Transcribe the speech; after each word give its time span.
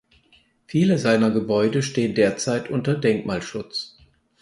Viele 0.65 0.97
seiner 0.97 1.29
Gebäude 1.29 1.83
stehen 1.83 2.15
derzeit 2.15 2.71
unter 2.71 2.95
Denkmalschutz. 2.95 3.99